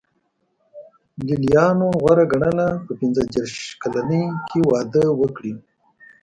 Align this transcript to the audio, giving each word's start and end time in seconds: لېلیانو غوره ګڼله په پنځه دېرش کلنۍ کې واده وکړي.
لېلیانو 1.27 1.87
غوره 2.01 2.25
ګڼله 2.31 2.67
په 2.85 2.91
پنځه 2.99 3.21
دېرش 3.33 3.55
کلنۍ 3.81 4.23
کې 4.49 4.59
واده 4.69 5.03
وکړي. 5.21 5.53